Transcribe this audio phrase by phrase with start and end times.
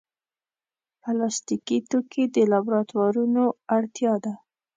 [1.01, 3.43] پلاستيکي توکي د لابراتوارونو
[3.75, 4.33] اړتیا ده.